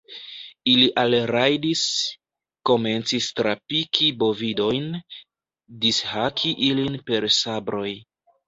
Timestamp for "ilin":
6.71-7.01